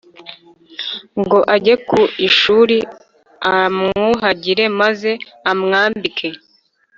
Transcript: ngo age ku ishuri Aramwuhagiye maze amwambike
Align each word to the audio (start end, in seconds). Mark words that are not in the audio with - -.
ngo 1.21 1.39
age 1.55 1.73
ku 1.87 2.01
ishuri 2.27 2.77
Aramwuhagiye 3.49 4.63
maze 4.81 5.11
amwambike 5.51 6.29